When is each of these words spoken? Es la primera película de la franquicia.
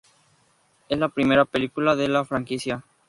Es 0.89 0.97
la 0.97 1.09
primera 1.09 1.45
película 1.45 1.95
de 1.95 2.07
la 2.07 2.25
franquicia. 2.25 2.83